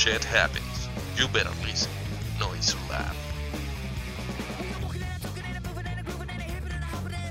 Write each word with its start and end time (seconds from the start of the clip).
shit 0.00 0.24
happens. 0.24 0.88
You 1.14 1.28
better 1.28 1.52
listen. 1.62 1.92
Noise 2.38 2.74
Lab. 2.88 3.14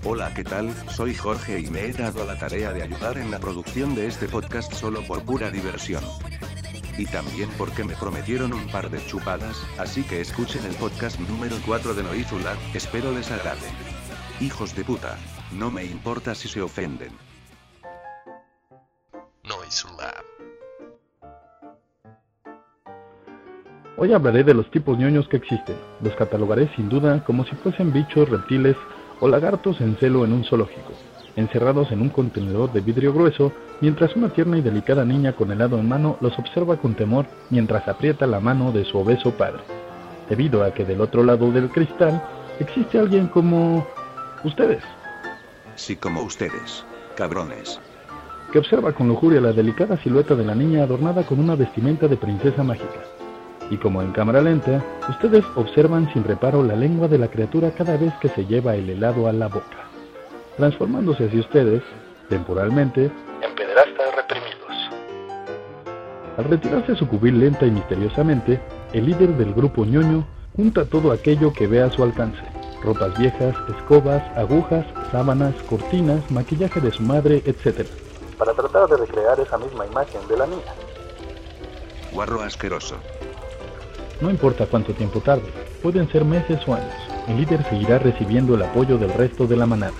Hola, 0.05 0.31
¿qué 0.35 0.43
tal? 0.43 0.71
Soy 0.91 1.15
Jorge 1.15 1.59
y 1.61 1.67
me 1.71 1.85
he 1.85 1.93
dado 1.93 2.25
la 2.25 2.37
tarea 2.37 2.71
de 2.71 2.83
ayudar 2.83 3.17
en 3.17 3.31
la 3.31 3.39
producción 3.39 3.95
de 3.95 4.05
este 4.05 4.27
podcast 4.27 4.71
solo 4.71 5.01
por 5.01 5.23
pura 5.23 5.49
diversión. 5.49 6.03
Y 6.95 7.07
también 7.07 7.49
porque 7.57 7.83
me 7.83 7.95
prometieron 7.95 8.53
un 8.53 8.67
par 8.67 8.91
de 8.91 9.03
chupadas, 9.07 9.57
así 9.79 10.03
que 10.03 10.21
escuchen 10.21 10.63
el 10.65 10.75
podcast 10.75 11.19
número 11.21 11.55
4 11.65 11.95
de 11.95 12.03
Noizula, 12.03 12.55
espero 12.75 13.11
les 13.11 13.31
agrade. 13.31 13.67
Hijos 14.41 14.75
de 14.75 14.83
puta, 14.83 15.17
no 15.53 15.71
me 15.71 15.85
importa 15.85 16.35
si 16.35 16.47
se 16.47 16.61
ofenden. 16.61 17.11
Noise 19.43 19.87
Hoy 24.01 24.13
hablaré 24.13 24.45
de 24.45 24.53
los 24.53 24.71
tipos 24.71 24.97
ñoños 24.97 25.27
que 25.27 25.35
existen. 25.35 25.75
Los 26.01 26.15
catalogaré 26.15 26.69
sin 26.73 26.87
duda 26.87 27.21
como 27.25 27.43
si 27.43 27.53
fuesen 27.57 27.91
bichos, 27.91 28.29
reptiles 28.29 28.77
o 29.19 29.27
lagartos 29.27 29.81
en 29.81 29.97
celo 29.97 30.23
en 30.23 30.31
un 30.31 30.45
zoológico, 30.45 30.93
encerrados 31.35 31.91
en 31.91 31.99
un 31.99 32.07
contenedor 32.07 32.71
de 32.71 32.79
vidrio 32.79 33.11
grueso, 33.11 33.51
mientras 33.81 34.15
una 34.15 34.29
tierna 34.29 34.57
y 34.57 34.61
delicada 34.61 35.03
niña 35.03 35.33
con 35.33 35.51
helado 35.51 35.77
en 35.77 35.89
mano 35.89 36.15
los 36.21 36.39
observa 36.39 36.77
con 36.77 36.95
temor 36.95 37.25
mientras 37.49 37.89
aprieta 37.89 38.25
la 38.25 38.39
mano 38.39 38.71
de 38.71 38.85
su 38.85 38.97
obeso 38.97 39.31
padre, 39.31 39.63
debido 40.29 40.63
a 40.63 40.73
que 40.73 40.85
del 40.85 41.01
otro 41.01 41.21
lado 41.21 41.51
del 41.51 41.67
cristal 41.67 42.23
existe 42.61 42.99
alguien 42.99 43.27
como 43.27 43.85
ustedes, 44.45 44.81
Sí 45.75 45.97
como 45.97 46.21
ustedes, 46.21 46.85
cabrones. 47.17 47.81
que 48.53 48.59
observa 48.59 48.93
con 48.93 49.09
lujuria 49.09 49.41
la 49.41 49.51
delicada 49.51 49.97
silueta 49.97 50.35
de 50.35 50.45
la 50.45 50.55
niña 50.55 50.83
adornada 50.83 51.23
con 51.23 51.37
una 51.37 51.55
vestimenta 51.55 52.07
de 52.07 52.15
princesa 52.15 52.63
mágica. 52.63 53.18
Y 53.69 53.77
como 53.77 54.01
en 54.01 54.11
cámara 54.11 54.41
lenta, 54.41 54.83
ustedes 55.07 55.45
observan 55.55 56.11
sin 56.13 56.23
reparo 56.23 56.63
la 56.63 56.75
lengua 56.75 57.07
de 57.07 57.19
la 57.19 57.27
criatura 57.27 57.71
cada 57.71 57.97
vez 57.97 58.13
que 58.19 58.29
se 58.29 58.45
lleva 58.45 58.75
el 58.75 58.89
helado 58.89 59.27
a 59.27 59.33
la 59.33 59.47
boca, 59.47 59.89
transformándose 60.57 61.25
hacia 61.25 61.39
ustedes, 61.39 61.83
temporalmente, 62.29 63.05
en 63.05 63.55
pederastas 63.55 64.15
reprimidos. 64.15 64.59
Al 66.37 66.45
retirarse 66.45 66.93
a 66.93 66.95
su 66.95 67.07
cubil 67.07 67.39
lenta 67.39 67.65
y 67.65 67.71
misteriosamente, 67.71 68.59
el 68.93 69.05
líder 69.05 69.29
del 69.35 69.53
grupo 69.53 69.85
ñoño 69.85 70.25
junta 70.55 70.85
todo 70.85 71.11
aquello 71.11 71.53
que 71.53 71.67
ve 71.67 71.81
a 71.81 71.91
su 71.91 72.03
alcance. 72.03 72.41
Ropas 72.83 73.17
viejas, 73.19 73.55
escobas, 73.77 74.23
agujas, 74.37 74.85
sábanas, 75.11 75.53
cortinas, 75.69 76.29
maquillaje 76.31 76.79
de 76.79 76.91
su 76.91 77.03
madre, 77.03 77.43
etc. 77.45 77.87
Para 78.37 78.53
tratar 78.53 78.87
de 78.87 78.97
recrear 78.97 79.39
esa 79.39 79.57
misma 79.57 79.85
imagen 79.85 80.25
de 80.27 80.37
la 80.37 80.47
niña. 80.47 80.73
Guarro 82.13 82.41
asqueroso. 82.41 82.95
No 84.21 84.29
importa 84.29 84.65
cuánto 84.65 84.93
tiempo 84.93 85.21
tarde, 85.21 85.49
pueden 85.81 86.09
ser 86.11 86.25
meses 86.25 86.59
o 86.67 86.73
años, 86.73 86.93
el 87.27 87.37
líder 87.37 87.63
seguirá 87.69 87.99
recibiendo 87.99 88.55
el 88.55 88.63
apoyo 88.63 88.97
del 88.97 89.13
resto 89.13 89.47
de 89.47 89.55
la 89.57 89.65
manada. 89.65 89.93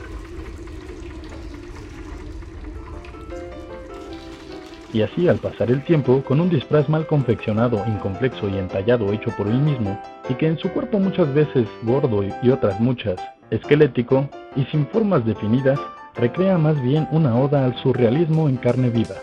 Y 4.91 5.03
así 5.03 5.27
al 5.27 5.37
pasar 5.37 5.69
el 5.69 5.83
tiempo, 5.83 6.23
con 6.23 6.41
un 6.41 6.49
disfraz 6.49 6.89
mal 6.89 7.05
confeccionado, 7.05 7.83
incomplejo 7.87 8.49
y 8.49 8.57
entallado 8.57 9.13
hecho 9.13 9.29
por 9.37 9.47
él 9.47 9.59
mismo, 9.59 10.01
y 10.27 10.33
que 10.33 10.47
en 10.47 10.57
su 10.57 10.69
cuerpo 10.69 10.99
muchas 10.99 11.31
veces 11.33 11.67
gordo 11.83 12.23
y 12.23 12.49
otras 12.49 12.79
muchas 12.79 13.19
esquelético 13.51 14.29
y 14.55 14.63
sin 14.65 14.87
formas 14.87 15.25
definidas, 15.25 15.79
recrea 16.15 16.57
más 16.57 16.81
bien 16.81 17.07
una 17.11 17.35
oda 17.35 17.65
al 17.65 17.75
surrealismo 17.81 18.49
en 18.49 18.57
carne 18.57 18.89
viva, 18.89 19.15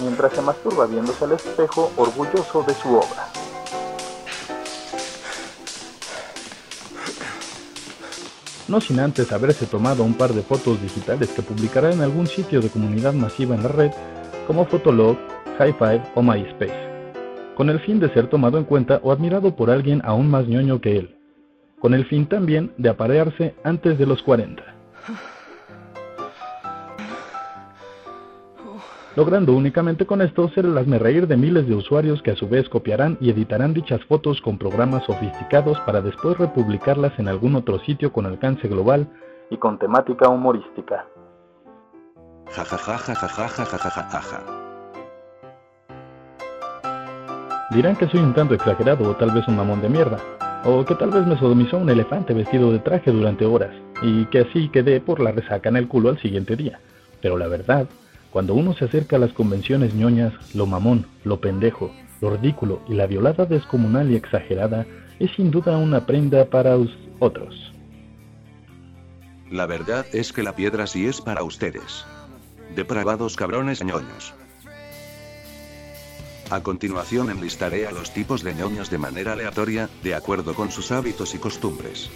mientras 0.00 0.32
se 0.32 0.42
masturba 0.42 0.86
viéndose 0.86 1.24
al 1.24 1.32
espejo 1.32 1.92
orgulloso 1.96 2.62
de 2.62 2.74
su 2.74 2.96
obra. 2.96 3.39
No 8.70 8.80
sin 8.80 9.00
antes 9.00 9.32
haberse 9.32 9.66
tomado 9.66 10.04
un 10.04 10.14
par 10.14 10.32
de 10.32 10.42
fotos 10.42 10.80
digitales 10.80 11.28
que 11.30 11.42
publicará 11.42 11.92
en 11.92 12.00
algún 12.00 12.28
sitio 12.28 12.60
de 12.60 12.70
comunidad 12.70 13.12
masiva 13.12 13.56
en 13.56 13.64
la 13.64 13.68
red, 13.68 13.90
como 14.46 14.64
Fotolog, 14.64 15.18
Hi5 15.58 16.02
o 16.14 16.22
MySpace, 16.22 16.88
con 17.56 17.68
el 17.68 17.80
fin 17.80 17.98
de 17.98 18.08
ser 18.14 18.28
tomado 18.28 18.58
en 18.58 18.64
cuenta 18.64 19.00
o 19.02 19.10
admirado 19.10 19.56
por 19.56 19.70
alguien 19.70 20.00
aún 20.04 20.30
más 20.30 20.46
ñoño 20.46 20.80
que 20.80 20.96
él, 20.96 21.16
con 21.80 21.94
el 21.94 22.06
fin 22.06 22.26
también 22.26 22.72
de 22.78 22.88
aparearse 22.88 23.54
antes 23.64 23.98
de 23.98 24.06
los 24.06 24.22
40. 24.22 24.69
logrando 29.16 29.54
únicamente 29.54 30.06
con 30.06 30.22
esto 30.22 30.48
ser 30.50 30.64
el 30.64 31.00
reír 31.00 31.26
de 31.26 31.36
miles 31.36 31.66
de 31.66 31.74
usuarios 31.74 32.22
que 32.22 32.30
a 32.30 32.36
su 32.36 32.48
vez 32.48 32.68
copiarán 32.68 33.18
y 33.20 33.30
editarán 33.30 33.74
dichas 33.74 34.02
fotos 34.04 34.40
con 34.40 34.58
programas 34.58 35.04
sofisticados 35.04 35.78
para 35.80 36.00
después 36.00 36.38
republicarlas 36.38 37.18
en 37.18 37.28
algún 37.28 37.56
otro 37.56 37.78
sitio 37.80 38.12
con 38.12 38.26
alcance 38.26 38.68
global 38.68 39.08
y 39.50 39.56
con 39.56 39.78
temática 39.78 40.28
humorística. 40.28 41.06
Dirán 47.70 47.94
que 47.96 48.08
soy 48.08 48.20
un 48.20 48.34
tanto 48.34 48.54
exagerado 48.54 49.08
o 49.08 49.14
tal 49.14 49.30
vez 49.30 49.46
un 49.46 49.56
mamón 49.56 49.80
de 49.80 49.88
mierda, 49.88 50.18
o 50.64 50.84
que 50.84 50.96
tal 50.96 51.10
vez 51.10 51.24
me 51.26 51.38
sodomizó 51.38 51.78
un 51.78 51.88
elefante 51.88 52.34
vestido 52.34 52.72
de 52.72 52.80
traje 52.80 53.12
durante 53.12 53.46
horas, 53.46 53.70
y 54.02 54.24
que 54.26 54.40
así 54.40 54.68
quedé 54.70 55.00
por 55.00 55.20
la 55.20 55.30
resaca 55.30 55.68
en 55.68 55.76
el 55.76 55.86
culo 55.86 56.08
al 56.08 56.18
siguiente 56.18 56.56
día. 56.56 56.80
Pero 57.22 57.36
la 57.38 57.46
verdad 57.46 57.86
cuando 58.30 58.54
uno 58.54 58.74
se 58.74 58.84
acerca 58.84 59.16
a 59.16 59.18
las 59.18 59.32
convenciones 59.32 59.94
ñoñas, 59.94 60.32
lo 60.54 60.66
mamón, 60.66 61.06
lo 61.24 61.40
pendejo, 61.40 61.92
lo 62.20 62.30
ridículo 62.30 62.80
y 62.88 62.94
la 62.94 63.06
violada 63.06 63.44
descomunal 63.44 64.10
y 64.10 64.16
exagerada 64.16 64.86
es 65.18 65.30
sin 65.32 65.50
duda 65.50 65.76
una 65.76 66.06
prenda 66.06 66.44
para 66.46 66.76
otros. 67.18 67.72
La 69.50 69.66
verdad 69.66 70.06
es 70.12 70.32
que 70.32 70.42
la 70.42 70.54
piedra 70.54 70.86
sí 70.86 71.06
es 71.06 71.20
para 71.20 71.42
ustedes. 71.42 72.04
Depravados 72.76 73.36
cabrones 73.36 73.84
ñoños. 73.84 74.32
A 76.50 76.62
continuación 76.62 77.30
enlistaré 77.30 77.86
a 77.86 77.92
los 77.92 78.12
tipos 78.12 78.42
de 78.42 78.54
ñoños 78.54 78.90
de 78.90 78.98
manera 78.98 79.32
aleatoria, 79.32 79.88
de 80.02 80.14
acuerdo 80.14 80.54
con 80.54 80.70
sus 80.70 80.90
hábitos 80.92 81.34
y 81.34 81.38
costumbres. 81.38 82.10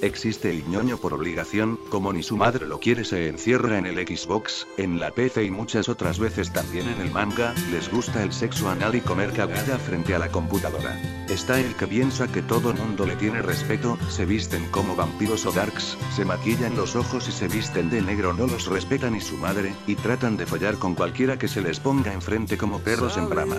Existe 0.00 0.50
el 0.50 0.68
ñoño 0.68 0.96
por 0.96 1.12
obligación, 1.12 1.78
como 1.90 2.12
ni 2.12 2.22
su 2.22 2.36
madre 2.36 2.66
lo 2.66 2.78
quiere 2.78 3.04
se 3.04 3.28
encierra 3.28 3.78
en 3.78 3.86
el 3.86 3.96
Xbox, 3.96 4.66
en 4.76 5.00
la 5.00 5.10
PC 5.10 5.44
y 5.44 5.50
muchas 5.50 5.88
otras 5.88 6.20
veces 6.20 6.52
también 6.52 6.88
en 6.88 7.00
el 7.00 7.10
manga, 7.10 7.52
les 7.72 7.90
gusta 7.90 8.22
el 8.22 8.32
sexo 8.32 8.70
anal 8.70 8.94
y 8.94 9.00
comer 9.00 9.32
cagada 9.32 9.76
frente 9.78 10.14
a 10.14 10.20
la 10.20 10.28
computadora. 10.28 11.00
Está 11.28 11.58
el 11.58 11.74
que 11.74 11.88
piensa 11.88 12.28
que 12.28 12.42
todo 12.42 12.74
mundo 12.74 13.06
le 13.06 13.16
tiene 13.16 13.42
respeto, 13.42 13.98
se 14.08 14.24
visten 14.24 14.66
como 14.70 14.94
vampiros 14.94 15.44
o 15.46 15.52
darks, 15.52 15.98
se 16.14 16.24
maquillan 16.24 16.76
los 16.76 16.94
ojos 16.94 17.28
y 17.28 17.32
se 17.32 17.48
visten 17.48 17.90
de 17.90 18.00
negro 18.00 18.32
no 18.32 18.46
los 18.46 18.66
respeta 18.66 19.10
ni 19.10 19.20
su 19.20 19.36
madre, 19.36 19.74
y 19.88 19.96
tratan 19.96 20.36
de 20.36 20.46
follar 20.46 20.76
con 20.76 20.94
cualquiera 20.94 21.38
que 21.38 21.48
se 21.48 21.60
les 21.60 21.80
ponga 21.80 22.12
enfrente 22.12 22.56
como 22.56 22.78
perros 22.78 23.16
en 23.16 23.28
brama. 23.28 23.56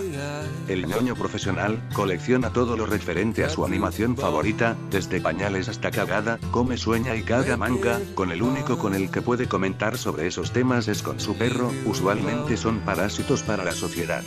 El 0.69 0.87
ñoño 0.87 1.15
profesional, 1.15 1.81
colecciona 1.93 2.53
todo 2.53 2.77
lo 2.77 2.85
referente 2.85 3.43
a 3.43 3.49
su 3.49 3.65
animación 3.65 4.15
favorita, 4.15 4.77
desde 4.89 5.19
pañales 5.19 5.67
hasta 5.67 5.91
cagada, 5.91 6.28
come, 6.51 6.77
sueña 6.77 7.15
y 7.15 7.23
caga 7.23 7.57
manga, 7.57 7.99
con 8.13 8.31
el 8.31 8.43
único 8.43 8.77
con 8.77 8.93
el 8.93 9.09
que 9.09 9.21
puede 9.21 9.47
comentar 9.47 9.97
sobre 9.97 10.27
esos 10.27 10.51
temas 10.51 10.87
es 10.87 11.01
con 11.01 11.19
su 11.19 11.35
perro, 11.37 11.71
usualmente 11.85 12.57
son 12.57 12.81
parásitos 12.81 13.41
para 13.41 13.63
la 13.63 13.71
sociedad. 13.71 14.23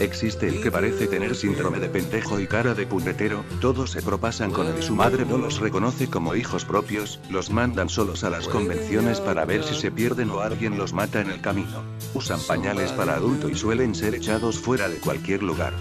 Existe 0.00 0.48
el 0.48 0.60
que 0.60 0.72
parece 0.72 1.06
tener 1.06 1.36
síndrome 1.36 1.78
de 1.78 1.88
pendejo 1.88 2.40
y 2.40 2.46
cara 2.46 2.74
de 2.74 2.84
puñetero, 2.84 3.44
todos 3.60 3.92
se 3.92 4.02
propasan 4.02 4.50
con 4.50 4.66
él 4.66 4.74
y 4.80 4.82
su 4.82 4.96
madre 4.96 5.24
no 5.24 5.38
los 5.38 5.60
reconoce 5.60 6.10
como 6.10 6.34
hijos 6.34 6.64
propios, 6.64 7.20
los 7.30 7.50
mandan 7.50 7.88
solos 7.88 8.24
a 8.24 8.30
las 8.30 8.48
convenciones 8.48 9.20
para 9.20 9.44
ver 9.44 9.62
si 9.62 9.74
se 9.74 9.92
pierden 9.92 10.30
o 10.30 10.40
alguien 10.40 10.76
los 10.76 10.92
mata 10.92 11.20
en 11.20 11.30
el 11.30 11.40
camino. 11.40 11.82
Usan 12.12 12.40
pañales 12.40 12.90
para 12.92 13.14
adulto 13.14 13.48
y 13.48 13.54
suelen 13.54 13.94
ser 13.94 14.16
echados 14.16 14.58
fuera 14.58 14.88
de 14.88 14.96
cualquier 14.96 15.44
lugar. 15.44 15.72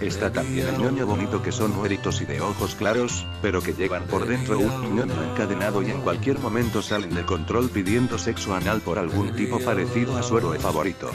Está 0.00 0.32
también 0.32 0.66
el 0.66 0.78
ñoño 0.78 1.06
bonito 1.06 1.42
que 1.42 1.52
son 1.52 1.76
mueritos 1.76 2.22
y 2.22 2.24
de 2.24 2.40
ojos 2.40 2.74
claros, 2.74 3.26
pero 3.42 3.62
que 3.62 3.74
llevan 3.74 4.04
por 4.04 4.26
dentro 4.26 4.58
un 4.58 4.96
ñoño 4.96 5.22
encadenado 5.30 5.82
y 5.82 5.90
en 5.90 6.00
cualquier 6.00 6.38
momento 6.38 6.80
salen 6.80 7.14
de 7.14 7.26
control 7.26 7.68
pidiendo 7.68 8.16
sexo 8.16 8.54
anal 8.54 8.80
por 8.80 8.98
algún 8.98 9.34
tipo 9.34 9.60
parecido 9.60 10.16
a 10.16 10.22
su 10.22 10.38
héroe 10.38 10.58
favorito. 10.58 11.10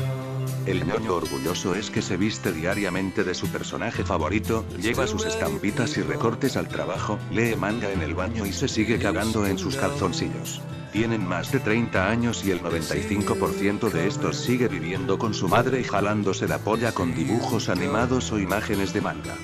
El 0.68 0.86
ñoño 0.86 1.16
orgulloso 1.16 1.74
es 1.74 1.90
que 1.90 2.04
se 2.04 2.16
viste 2.16 2.52
diariamente 2.52 3.24
de 3.24 3.34
su 3.34 3.48
personaje 3.48 4.04
favorito, 4.04 4.66
lleva 4.80 5.08
sus 5.08 5.26
estampitas 5.26 5.98
y 5.98 6.02
recortes 6.02 6.56
al 6.56 6.68
trabajo, 6.68 7.18
lee 7.32 7.56
manga 7.56 7.92
en 7.92 8.02
el 8.02 8.14
baño 8.14 8.46
y 8.46 8.54
se 8.54 8.68
sigue 8.68 9.00
cagando 9.00 9.48
en 9.48 9.58
sus 9.58 9.76
calzoncillos. 9.78 10.62
Tienen 10.96 11.28
más 11.28 11.52
de 11.52 11.60
30 11.60 12.10
años 12.10 12.46
y 12.46 12.52
el 12.52 12.62
95% 12.62 13.92
de 13.92 14.08
estos 14.08 14.38
sigue 14.38 14.70
viviendo 14.70 15.20
con 15.20 15.34
su 15.34 15.50
madre 15.50 15.82
y 15.82 15.84
jalándose 15.84 16.48
la 16.48 16.60
polla 16.60 16.94
con 16.94 17.14
dibujos 17.14 17.68
animados 17.68 18.32
o 18.32 18.40
imágenes 18.40 18.94
de 18.94 19.02
manga. 19.02 19.36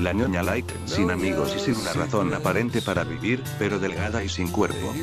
La 0.00 0.14
ñoña 0.14 0.42
light, 0.42 0.64
sin 0.86 1.10
amigos 1.10 1.54
y 1.54 1.58
sin 1.58 1.76
una 1.76 1.92
razón 1.92 2.32
aparente 2.32 2.80
para 2.80 3.04
vivir, 3.04 3.44
pero 3.58 3.78
delgada 3.78 4.24
y 4.24 4.30
sin 4.30 4.48
cuerpo. 4.48 4.94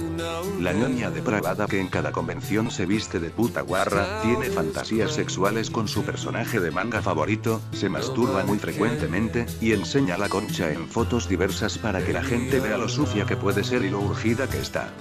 La 0.59 0.73
ñoña 0.73 1.11
depravada 1.11 1.67
que 1.67 1.79
en 1.79 1.89
cada 1.89 2.11
convención 2.11 2.71
se 2.71 2.87
viste 2.87 3.19
de 3.19 3.29
puta 3.29 3.61
guarra, 3.61 4.23
tiene 4.23 4.49
fantasías 4.49 5.13
sexuales 5.13 5.69
con 5.69 5.87
su 5.87 6.01
personaje 6.01 6.59
de 6.59 6.71
manga 6.71 7.03
favorito, 7.03 7.61
se 7.73 7.89
masturba 7.89 8.43
muy 8.43 8.57
frecuentemente, 8.57 9.45
y 9.61 9.73
enseña 9.73 10.17
la 10.17 10.29
concha 10.29 10.71
en 10.71 10.87
fotos 10.87 11.29
diversas 11.29 11.77
para 11.77 12.03
que 12.03 12.13
la 12.13 12.23
gente 12.23 12.59
vea 12.59 12.79
lo 12.79 12.89
sucia 12.89 13.27
que 13.27 13.37
puede 13.37 13.63
ser 13.63 13.85
y 13.85 13.91
lo 13.91 13.99
urgida 13.99 14.49
que 14.49 14.57
está. 14.57 14.91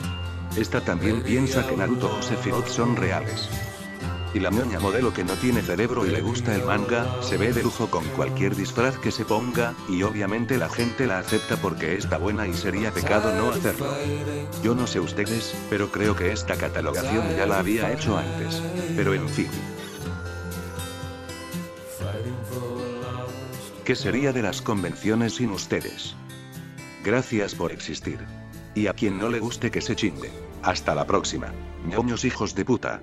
Esta 0.56 0.81
también 0.81 1.23
piensa 1.23 1.67
que 1.67 1.77
Naruto 1.77 2.17
o 2.17 2.23
Sephiroth 2.23 2.69
son 2.69 2.95
reales. 2.95 3.49
Y 4.35 4.41
la 4.41 4.51
ñoña 4.51 4.79
modelo 4.79 5.12
que 5.12 5.25
no 5.25 5.35
tiene 5.35 5.62
cerebro 5.62 6.06
y 6.06 6.11
le 6.11 6.21
gusta 6.21 6.55
el 6.55 6.65
manga, 6.65 7.23
se 7.23 7.37
ve 7.37 7.53
de 7.53 7.62
lujo 7.62 7.89
con 7.89 8.05
cualquier 8.11 8.55
disfraz 8.55 8.97
que 8.99 9.11
se 9.11 9.25
ponga, 9.25 9.75
y 9.89 10.03
obviamente 10.05 10.56
la 10.56 10.69
gente 10.69 11.06
la 11.06 11.19
acepta 11.19 11.56
porque 11.56 11.97
está 11.97 12.19
buena 12.19 12.47
y 12.47 12.55
sería 12.55 12.93
pecado 12.93 13.35
no 13.35 13.51
hacerlo. 13.51 13.87
Yo 14.62 14.75
no 14.75 14.87
sé 14.87 15.01
ustedes, 15.01 15.56
pero 15.71 15.91
creo 15.91 16.15
que 16.15 16.33
esta 16.33 16.56
catalogación 16.56 17.37
ya 17.37 17.47
la 17.47 17.59
había 17.59 17.93
hecho 17.93 18.17
antes. 18.17 18.62
Pero 18.97 19.15
en 19.15 19.29
fin. 19.29 19.49
¿Qué 23.85 23.95
sería 23.97 24.33
de 24.33 24.43
las 24.43 24.62
convenciones 24.62 25.35
sin 25.35 25.51
ustedes? 25.51 26.15
Gracias 27.05 27.55
por 27.55 27.71
existir. 27.71 28.19
Y 28.75 28.87
a 28.87 28.93
quien 28.93 29.19
no 29.19 29.29
le 29.29 29.38
guste 29.38 29.71
que 29.71 29.81
se 29.81 29.94
chingue. 29.94 30.31
Hasta 30.62 30.94
la 30.94 31.06
próxima. 31.06 31.49
ñoños 31.88 32.25
hijos 32.25 32.55
de 32.55 32.65
puta. 32.65 33.00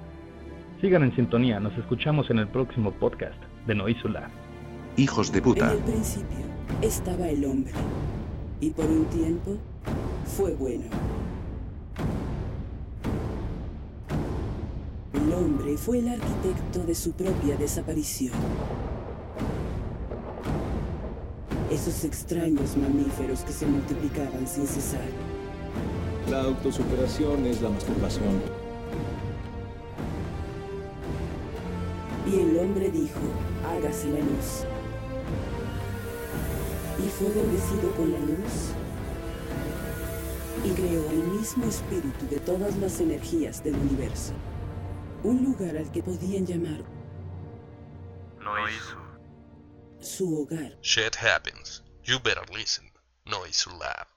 Sigan 0.81 1.03
en 1.03 1.15
sintonía, 1.15 1.59
nos 1.59 1.77
escuchamos 1.77 2.29
en 2.31 2.39
el 2.39 2.47
próximo 2.47 2.91
podcast 2.91 3.39
de 3.68 3.75
Noisula. 3.75 4.29
Hijos 4.97 5.31
de 5.31 5.38
En 5.38 5.44
puta. 5.44 5.71
el 5.71 5.77
principio 5.79 6.39
estaba 6.81 7.29
el 7.29 7.45
hombre, 7.45 7.71
y 8.59 8.71
por 8.71 8.85
un 8.85 9.06
tiempo 9.06 9.57
fue 10.25 10.53
bueno. 10.56 10.85
El 15.13 15.33
hombre 15.33 15.77
fue 15.77 16.00
el 16.00 16.07
arquitecto 16.09 16.79
de 16.85 16.95
su 16.95 17.12
propia 17.12 17.56
desaparición. 17.57 18.33
Esos 21.71 22.03
extraños 22.03 22.75
mamíferos 22.75 23.41
que 23.41 23.51
se 23.53 23.65
multiplicaban 23.67 24.47
sin 24.47 24.65
cesar. 24.67 25.00
La 26.31 26.43
autosuperación 26.43 27.45
es 27.45 27.61
la 27.61 27.67
masturbación. 27.67 28.41
Y 32.25 32.39
el 32.39 32.57
hombre 32.57 32.89
dijo, 32.89 33.19
hágase 33.67 34.07
la 34.11 34.19
luz. 34.19 34.63
Y 37.05 37.09
fue 37.09 37.27
bendecido 37.27 37.91
con 37.97 38.13
la 38.13 38.19
luz. 38.19 38.71
Y 40.63 40.69
creó 40.69 41.09
el 41.09 41.23
mismo 41.37 41.65
espíritu 41.65 42.25
de 42.29 42.39
todas 42.39 42.77
las 42.77 43.01
energías 43.01 43.61
del 43.61 43.75
universo. 43.75 44.31
Un 45.23 45.43
lugar 45.43 45.75
al 45.75 45.91
que 45.91 46.01
podían 46.01 46.45
llamar 46.45 46.81
su 49.99 50.43
hogar. 50.43 50.77
Shit 50.81 51.17
happens. 51.17 51.83
You 52.05 52.19
better 52.19 52.45
listen. 52.53 52.85
Noise 53.25 53.69
Lab. 53.77 54.07